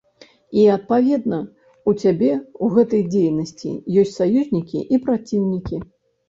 І, 0.27 0.61
адпаведна, 0.75 1.37
у 1.91 1.93
цябе 2.03 2.31
ў 2.37 2.65
гэтай 2.77 3.03
дзейнасці 3.11 3.75
ёсць 4.05 4.15
саюзнікі 4.17 4.79
і 4.97 5.01
праціўнікі. 5.05 5.81